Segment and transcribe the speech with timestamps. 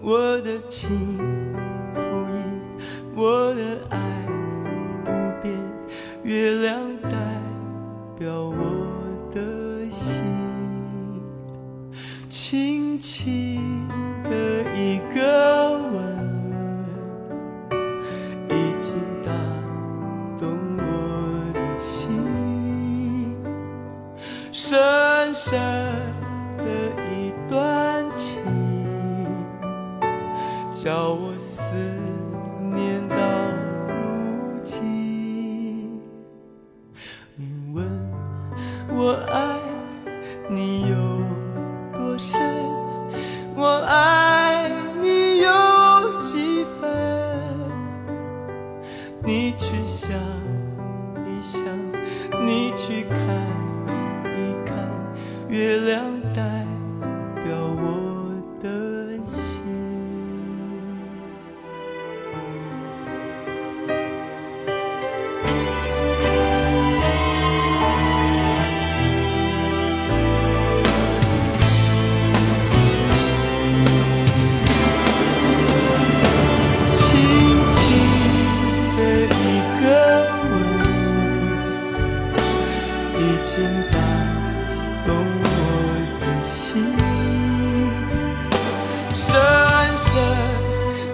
[0.00, 0.88] 我的情
[1.92, 3.98] 不移我的爱
[5.04, 5.10] 不
[5.42, 5.52] 变
[6.22, 7.10] 月亮代
[8.16, 8.86] 表我
[9.34, 10.22] 的心。
[12.28, 13.47] 轻轻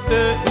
[0.07, 0.44] the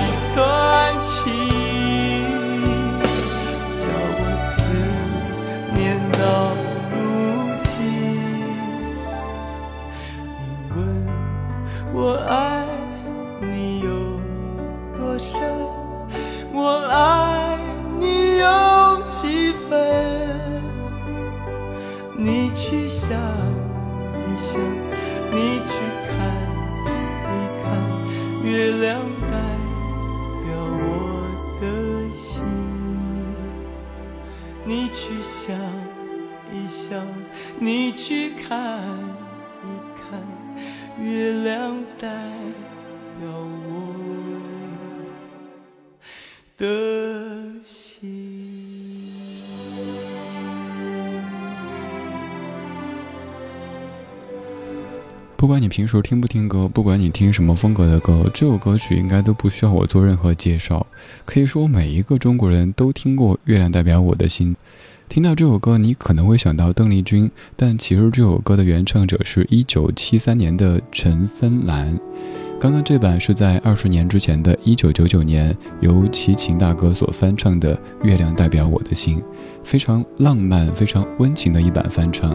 [46.58, 46.66] 的
[47.66, 48.12] 心。
[55.36, 60.86] 不管你平时听不听歌，不管你听什么风格的歌，这首歌曲应该都不需要我做任何介绍。
[61.26, 64.56] 可以说，每一个中国人都听过《月亮代表我的心》。
[65.10, 72.00] 听到这首歌，你可能会想到邓丽君，但其实这首歌的原唱者是一九七三年的陈芬兰。
[72.64, 79.20] 刚刚这版是在二十年之前的一九九九年由齐秦大哥所翻唱的《月亮代表我的心》，
[79.66, 82.34] 非常浪漫、非常温情的一版翻唱。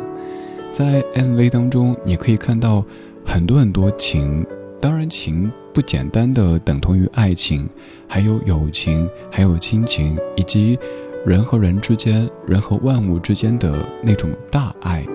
[0.71, 2.85] 在 MV 当中，你可以看到
[3.25, 4.45] 很多很多情，
[4.79, 7.67] 当然情不简单的等同于爱情，
[8.07, 10.79] 还有友情，还有亲情，以及
[11.25, 15.07] 人和人之间、人和万物之间的那种大爱。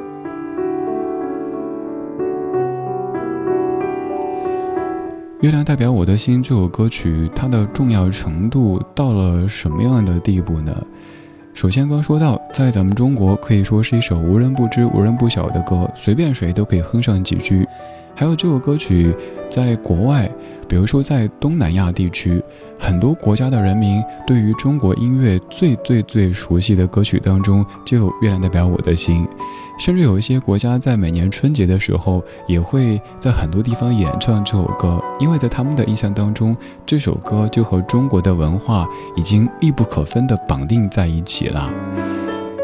[5.43, 10.73] 月亮代表我的心这首歌曲，它的重要程度到了什么样的地步呢？
[11.53, 17.67] 首先，刚说到，在咱们中国可以说是一首无人不知、无人不晓的歌，随便谁都可以哼上几句。
[18.15, 19.13] 还有这首歌曲，
[19.49, 20.31] 在国外，
[20.65, 22.41] 比如说在东南亚地区，
[22.79, 29.25] 很多国家的人民对于中国音乐最最最熟悉的歌曲当中，就有《月亮代表我的心》。
[29.77, 36.55] 甚至有一些国家在每年春节的时候，也会在很多地方演唱这首歌，因为在他们的印象当中，
[36.85, 41.71] 这首歌就和中国的文化已经密不可分地绑定在一起了。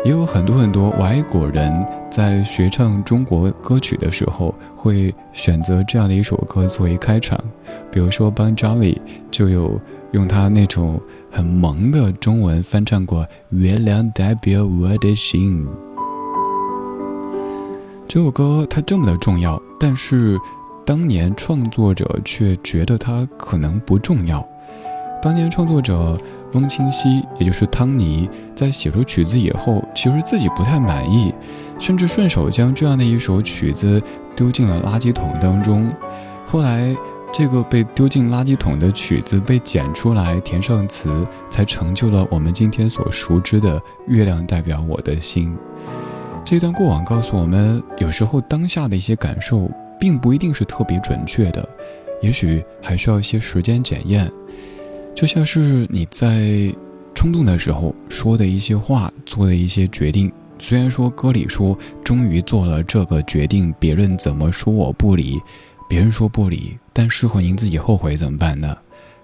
[0.05, 7.37] 也有很多很多外国人在学唱中国歌曲的时候，会选择这样的一首歌作为开场。
[7.91, 8.97] 比如说，Bon Jovi
[9.29, 9.77] 就有
[10.11, 15.65] 用他那种很萌的中文翻唱过《月亮代表我的心》。
[18.09, 20.35] 这首歌它这么的重要，但是
[20.83, 24.43] 当年创作者却觉得它可能不重要。
[25.21, 26.19] 当年创作者。
[26.53, 31.31] 翁清溪，也就是汤尼，在写出曲子以后，其实自己不太满意，
[31.77, 34.01] 甚至顺手将这样的一首曲子
[34.35, 35.93] 丢进了垃圾桶当中。
[36.47, 36.97] 后来，
[37.31, 45.55] 这个被丢进垃圾桶的曲子被剪出来，填上词，才成就了我们今天所熟知的《月亮代表我的心》。
[46.45, 49.69] 这段过往告诉我们，有时候当下的一些感受，
[49.99, 51.67] 并不一定是特别准确的，
[52.21, 54.31] 也许还需要一些时间检验。
[55.15, 56.73] 就像是你在
[57.13, 60.31] 冲动的时候说的一些话，做的一些决定。
[60.57, 65.39] 虽然说歌里说终于做了这个决定，别人怎么说我不理，
[65.87, 68.75] 别人说不理，但事后您自己后悔怎么办呢？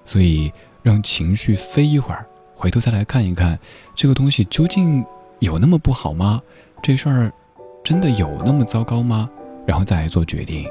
[0.03, 0.51] 所以
[0.83, 2.23] 让情绪飞一会儿，
[2.53, 3.57] 回头再来看一看，
[3.95, 5.03] 这个东西究竟
[5.39, 6.39] 有那么不好吗？
[6.86, 7.34] 这事儿
[7.84, 9.28] 真的有那么糟糕吗？
[9.66, 10.66] 然后再来做决定。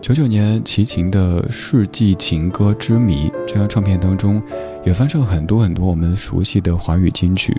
[0.00, 4.42] 九九年齐秦的《世纪情歌之谜》这张唱片当中，
[4.86, 7.54] 也翻唱很多很多我们熟悉的华语金曲，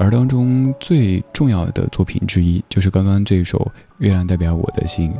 [0.00, 3.56] 而当中最重要的作品之一，就是刚刚这首
[3.98, 5.12] 《月亮代表我的心》。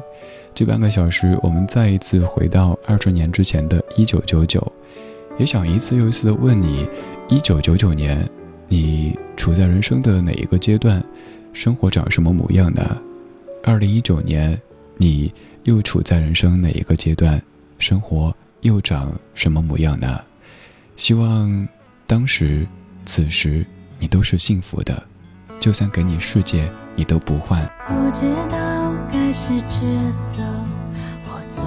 [0.52, 4.72] 这半个小时，我们再一次回到二十年之前的一九九九，
[5.38, 6.86] 也想一次又一次的问你：
[7.28, 8.28] 一九九九年，
[8.68, 11.02] 你处在人生的哪一个阶段？
[11.52, 12.98] 生活长什么模样呢？
[13.62, 14.60] 二零一九年，
[14.96, 15.32] 你？
[15.64, 17.40] 又处在人生哪一个阶段？
[17.78, 20.18] 生活又长什么模样呢？
[20.96, 21.68] 希望
[22.06, 22.66] 当时、
[23.04, 23.66] 此时
[23.98, 25.02] 你都是幸福的，
[25.60, 27.62] 就算给你世界，你都不换。
[27.88, 30.42] 我知道该是直走
[31.26, 31.64] 或做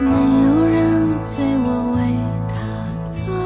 [0.00, 2.18] 没有人催我为
[2.48, 2.54] 他
[3.08, 3.43] 做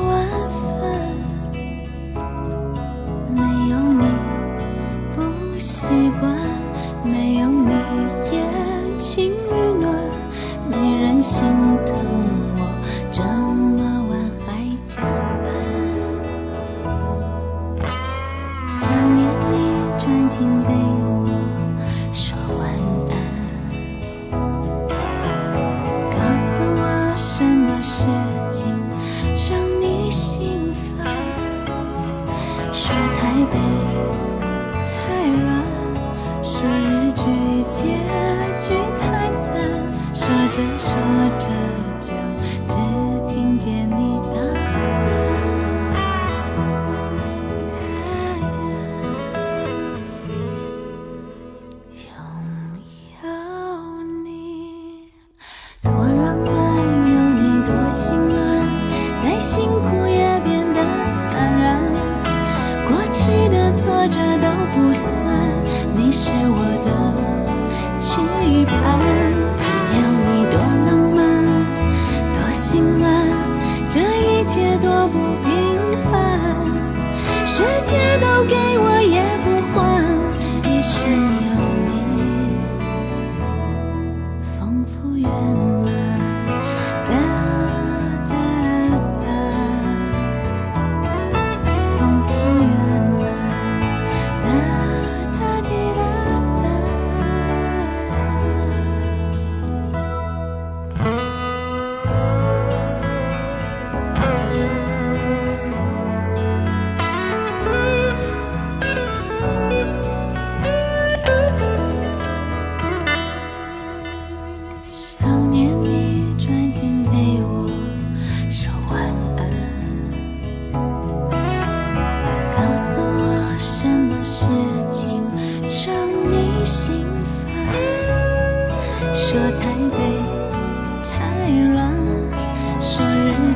[42.01, 42.13] 着，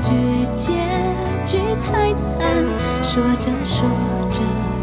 [0.02, 0.11] 句
[0.52, 0.73] 结
[1.44, 2.64] 局太惨
[3.02, 3.88] 说着说
[4.32, 4.81] 着。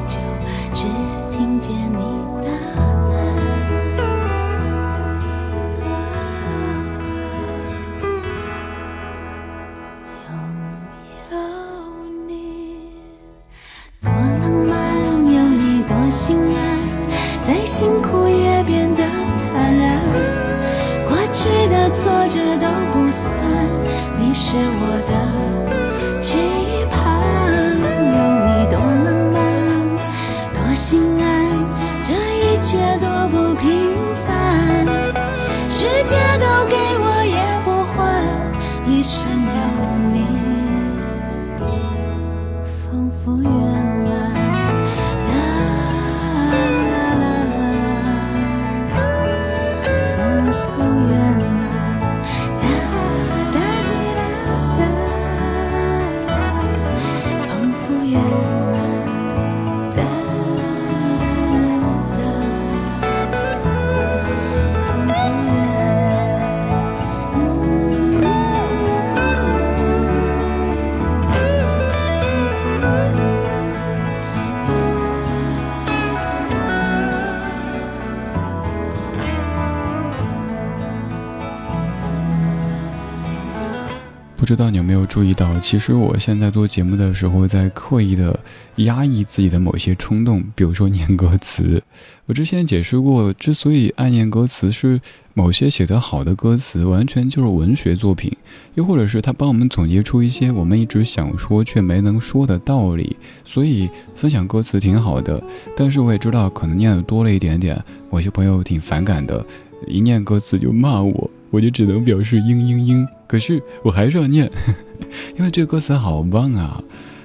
[84.49, 88.39] 知道你有没有注意到，其实我现在做节目的时候，在刻意的
[88.77, 91.83] 压抑自己的某些冲动，比如说念歌词。
[92.25, 94.99] 我之前解释过，之所以爱念歌词，是
[95.35, 98.35] 某些写得好的歌词完全就是文学作品，
[98.73, 103.15] 又或者是他帮我们总结出一些我们一直想说却没能说的道理。
[103.45, 105.39] 所以分享歌词挺好的，
[105.77, 107.79] 但是我也知道可能念的多了一点点，
[108.09, 109.45] 某些朋友挺反感的，
[109.85, 111.29] 一念歌词就骂我。
[111.51, 114.51] 我就只能表示嘤嘤嘤，可是我还是要念，
[115.37, 116.81] 因为这歌词好棒啊！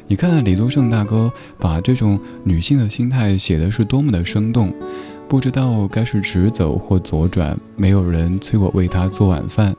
[0.07, 4.73] 你看李宗盛大哥把这种女性的心态写的是多么的生动。
[5.27, 9.75] 不知道该是直走或左转，没有人催我为他做晚饭，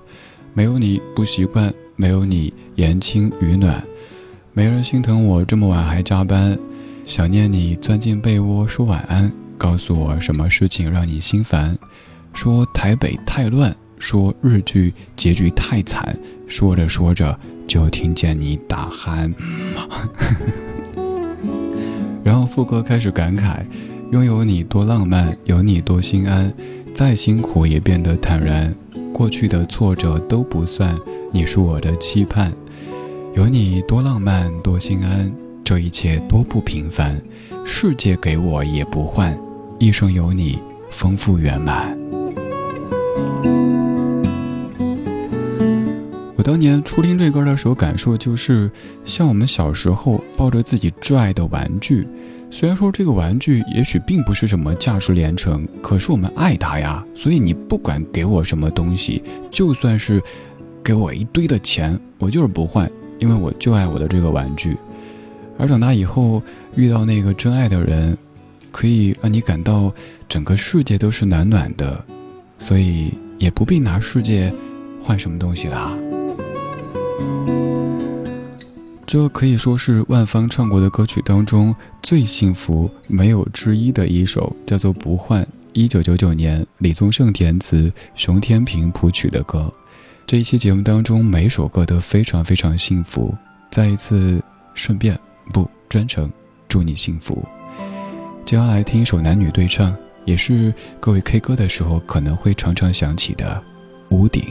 [0.56, 3.82] 没有你不习惯，没有你言轻语暖，
[4.54, 6.58] 没人心疼我这么晚还加班，
[7.06, 11.78] 想念你钻进被窝说晚安，告诉我什么事情让你心烦，
[12.34, 13.74] 说台北太乱。
[13.98, 19.34] 说日剧结局太惨，说着说着就听见你打鼾，
[22.24, 23.60] 然后副歌开始感慨：
[24.12, 26.54] 拥有你多浪漫，有你多心安，
[26.94, 28.76] 再辛苦也变得坦然，
[29.14, 30.98] 过去的挫折都不算，
[31.32, 32.54] 你是我的期盼，
[33.34, 35.32] 有你多浪漫多心安，
[35.64, 37.22] 这一切多不平凡，
[37.66, 39.38] 世界给我也不换，
[39.80, 40.60] 一生有你
[40.92, 41.98] 丰富圆满。
[46.56, 48.72] 当年初听这歌的时候，感受就是
[49.04, 52.08] 像我们小时候抱着自己挚爱的玩具，
[52.50, 57.06] 虽然说这个玩具也许并不是什么价值连城，可是我们爱它呀。
[57.14, 59.22] 所以你不管给我什么东西，
[59.52, 60.24] 就算是
[60.82, 64.78] 给我一堆的钱，我就是不换，因为我就爱我的这个玩具。
[65.58, 66.42] 而长大以后
[66.78, 68.18] 遇到那个真爱的人，
[68.72, 69.94] 可以让你感到
[70.30, 72.02] 整个世界都是暖暖的，
[72.58, 74.54] 所以也不必拿世界
[75.02, 75.98] 换什么东西啦。
[79.06, 85.44] 这可以说是万芳唱过的歌曲当中最幸福、没有之一的一首，叫做《不换》。
[85.74, 89.72] 一九九九年，李宗盛填词，熊天平谱曲的歌。
[90.26, 93.34] 这一期节目当中，每首歌都非常非常幸福。
[93.70, 94.42] 再一次，
[94.74, 95.18] 顺便
[95.54, 96.30] 不专程
[96.68, 97.46] 祝你幸福。
[98.44, 99.96] 接下来听一首男女对唱，
[100.26, 103.62] 也是各位 K 歌的时候可能会常常想起的
[104.16, 104.44] 《屋顶》。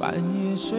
[0.00, 0.78] 半夜睡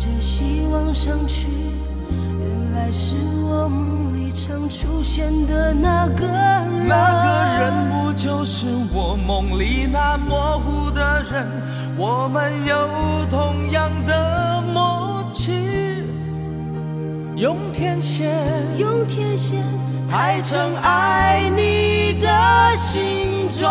[0.00, 1.48] 着希望上去，
[2.38, 6.88] 原来是我梦里常出现的那个人。
[6.88, 7.28] 那个
[7.60, 8.64] 人不就是
[8.94, 11.46] 我梦里那模糊的人？
[11.98, 12.74] 我们有
[13.28, 15.52] 同样的默契，
[17.36, 18.34] 用天线
[18.78, 19.62] 用天线
[20.10, 22.26] 排成爱你的
[22.74, 23.70] 形状。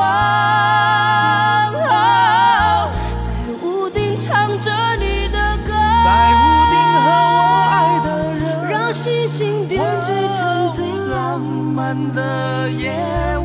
[3.25, 3.31] 在
[3.63, 5.08] 屋顶唱着你
[6.03, 6.39] 在屋
[6.71, 7.39] 顶和我
[7.71, 12.91] 爱的人，让星星点缀成最浪浪漫的夜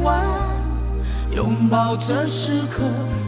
[0.03, 0.23] 晚，
[1.31, 2.83] 拥抱这时刻，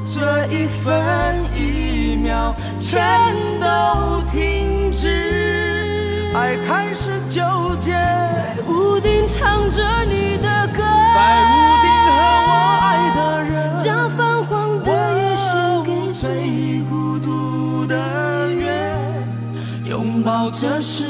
[0.06, 3.02] 这一分一秒全
[3.60, 7.42] 都停止，爱开始纠
[7.78, 9.70] 结，在屋顶唱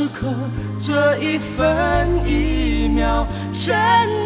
[0.07, 0.33] 时刻，
[0.79, 3.77] 这一分一秒，全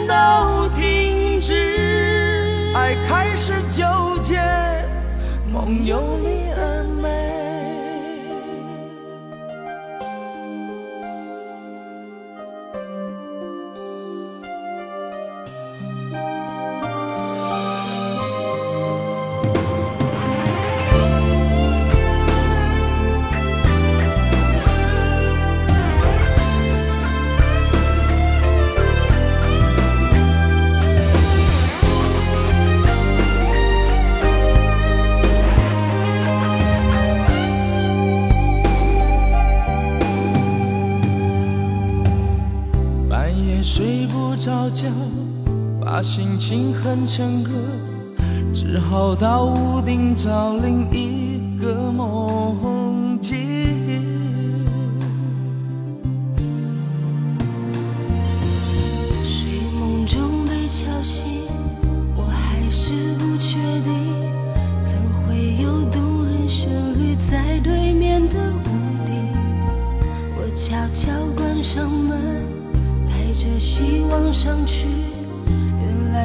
[0.06, 2.70] 都停止。
[2.74, 3.86] 爱开始纠
[4.22, 4.38] 结，
[5.50, 7.29] 梦有你而美。
[46.02, 47.54] 心情很诚恳，
[48.54, 52.39] 只好到屋顶找另一个梦。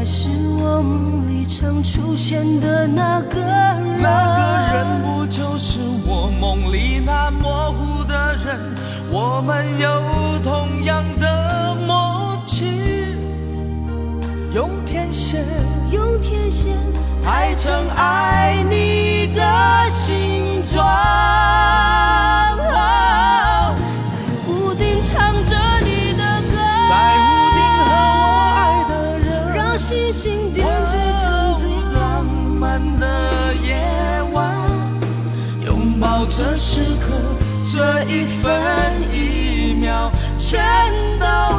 [0.05, 4.01] 是我梦里常出现的那个人。
[4.01, 4.41] 那个
[4.77, 8.59] 人不就是我梦里那模糊的人？
[9.11, 9.89] 我们有
[10.43, 12.65] 同样的默契，
[14.53, 15.43] 用天线
[15.91, 16.77] 用天线
[17.23, 19.41] 排成爱你的
[19.89, 20.85] 形状。
[37.75, 38.53] 这一分
[39.11, 40.63] 一秒，全
[41.19, 41.54] 都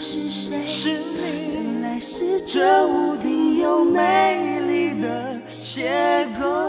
[0.00, 0.64] 是谁？
[0.64, 1.52] 是你。
[1.52, 6.59] 原来是这屋顶有美丽的邂逅。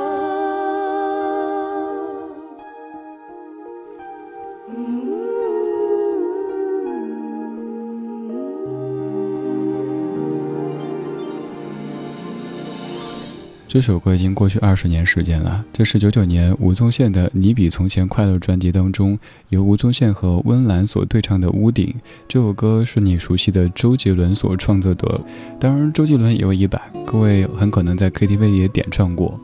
[13.73, 21.87] 这首歌已经过去二十年时间了，这是九九年吴宗宪的《你比从前快乐》专辑当中，由吴宗宪和温岚所对唱的《屋顶》。
[22.27, 25.21] 这首歌是你熟悉的周杰伦所创作的，
[25.57, 29.39] 当然周杰伦也有一版，各位很可能在 KTV 也点唱过。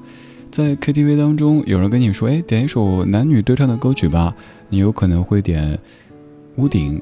[0.52, 4.36] 在 KTV 当中，有人跟你说：“哎，点一首男女对唱的歌曲吧。”
[4.68, 5.74] 你有可能会点
[6.58, 7.00] 《屋顶》，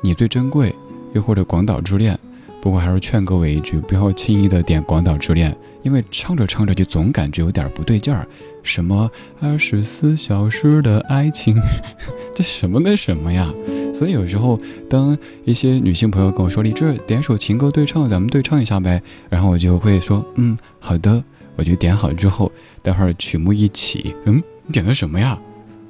[0.00, 0.74] 你最珍贵，
[1.12, 2.14] 又或者《广岛之恋》。
[2.62, 5.50] 不过还是劝各位一句，不要轻易的点《广岛之恋》，
[5.82, 8.24] 因为唱着唱着就总感觉有点不对劲儿。
[8.62, 11.60] 什么二十四小时的爱情，
[12.32, 13.52] 这什么跟什么呀？
[13.92, 21.22] 所以有时候，当一些女性朋友跟我说：“李志，点首情歌对唱，咱们对唱一下呗。”然后我就会说：“嗯，好的。”
[21.56, 25.38] 我就点好之后，待会儿曲目一起，嗯，你点的什么呀？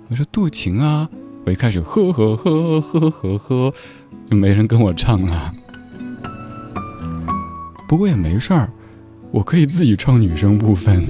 [0.08, 1.08] 我说渡情啊。
[1.44, 3.74] 我一开始呵呵呵呵呵呵，
[4.30, 5.54] 就没人跟我唱了。
[7.92, 8.70] 不过也没事儿，
[9.30, 11.04] 我可以自己唱女生部分。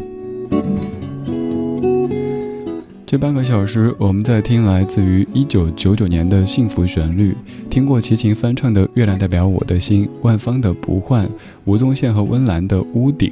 [3.07, 7.37] 这半个小时，我们在听来自于一九九九年的幸福旋律，
[7.71, 11.25] 听过齐秦翻唱的《月亮代表我的心》，万芳的《不换》，
[11.67, 13.31] 吴宗宪和温岚的《屋顶》，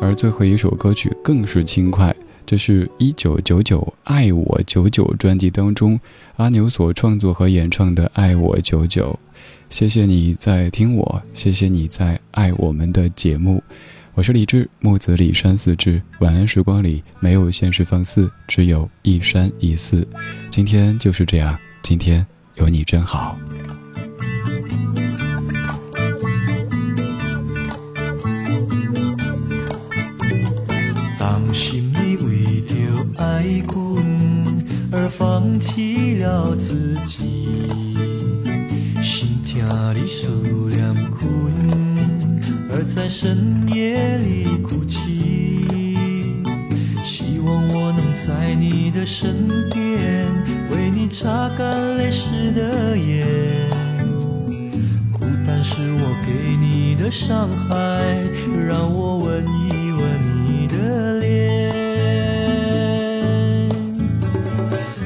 [0.00, 6.00] 而最后一首歌曲更是轻快，这是一九九九《爱我九九》专辑当中
[6.36, 9.20] 阿牛所创作和演唱的《爱我九九》。
[9.68, 13.62] 谢谢你在听我，谢谢你在爱我们的节目。
[14.14, 16.00] 我是李志，木子李山四志。
[16.20, 20.06] 晚安时光里没有现实放肆，只有一山一寺。
[20.50, 23.38] 今天就是这样，今天有你真好。
[31.18, 32.76] 当心你为着
[33.22, 37.85] 爱君而放弃了自己，
[39.66, 40.28] 心疼你思
[40.70, 41.26] 念君。
[42.70, 46.38] 而在深夜里哭泣，
[47.02, 50.26] 希望我能在你的身边，
[50.70, 53.26] 为你擦干泪湿的眼。
[55.12, 57.74] 孤单是我给你的伤害，
[58.68, 61.26] 让我吻一吻你的脸。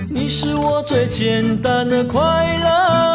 [0.09, 3.10] 你是我最简单的快乐，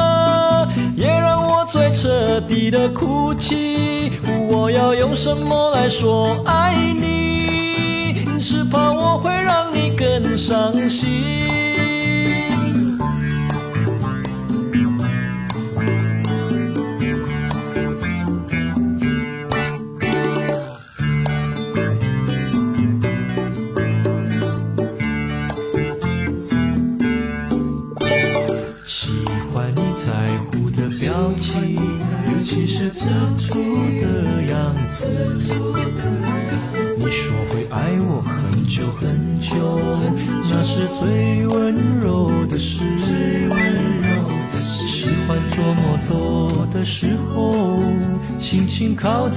[2.05, 4.11] 彻底的哭泣。
[4.51, 8.27] 我要用什么来说爱你？
[8.39, 11.64] 只怕我会让你更伤心。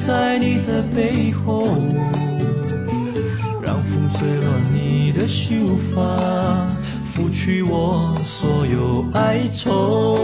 [0.07, 1.67] 在你的背后，
[3.61, 5.55] 让风吹乱你的秀
[5.93, 6.69] 发，
[7.13, 10.17] 拂去我所有哀愁。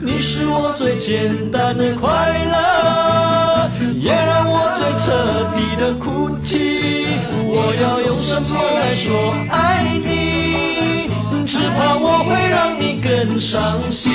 [0.00, 2.08] 你是我最简单的快
[2.52, 5.06] 乐，也让我最彻
[5.56, 7.08] 底的哭泣。
[7.50, 8.48] 我要用什么
[8.78, 11.10] 来说爱你？
[11.46, 14.12] 只怕我会让你更伤心。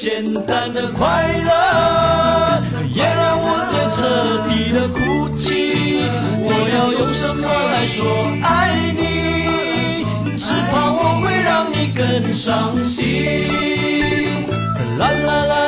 [0.00, 1.52] 简单的快乐，
[2.94, 4.00] 也让我最彻
[4.48, 6.00] 底的哭泣。
[6.42, 8.00] 我要用什么来说
[8.42, 8.48] 爱
[8.96, 10.38] 你？
[10.38, 11.28] 只怕我会。
[11.50, 13.04] 让你更伤心，
[14.98, 15.59] 啦啦啦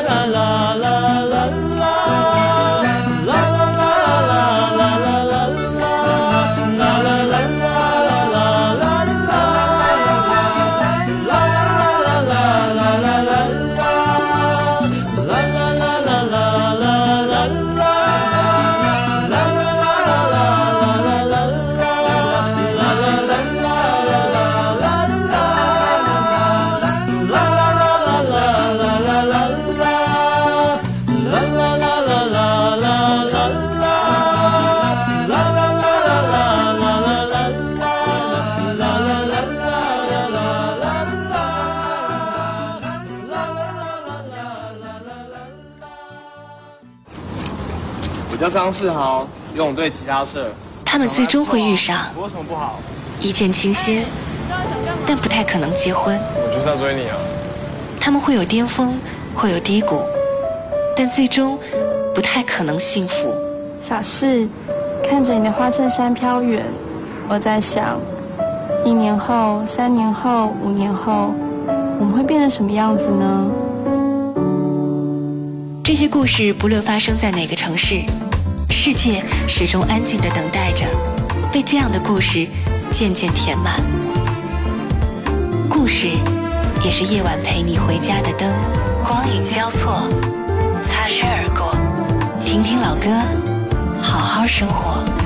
[48.62, 50.46] 叫张世豪，游泳队吉他社。
[50.85, 52.79] 他们最终会遇上，我什么不好？
[53.20, 54.05] 一见倾心，
[55.05, 56.16] 但不太可能结婚。
[56.37, 57.16] 我就是要追你啊！
[57.98, 58.96] 他们会有巅峰，
[59.35, 60.01] 会有低谷，
[60.96, 61.59] 但最终
[62.14, 63.35] 不太可能幸福。
[63.83, 64.46] 小事，
[65.03, 66.64] 看着你的花衬衫飘远，
[67.29, 67.98] 我在想，
[68.85, 71.33] 一年后、三年后、五年后，
[71.98, 73.44] 我们会变成什么样子呢？
[75.83, 78.03] 这些故事不论发生在哪个城市。
[78.85, 80.85] 世界始终安静的等待着，
[81.53, 82.49] 被这样的故事
[82.90, 83.81] 渐渐填满。
[85.71, 86.09] 故事
[86.85, 88.53] 也是夜晚陪你回家的灯，
[89.05, 90.09] 光影交错，
[90.83, 91.77] 擦身而过。
[92.45, 95.21] 听听老歌，好好生活。